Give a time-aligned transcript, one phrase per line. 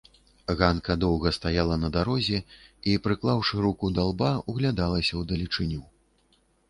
[0.59, 2.39] Ганка доўга стаяла на дарозе
[2.89, 5.81] і, прыклаўшы руку да лба, углядалася ў далечыню.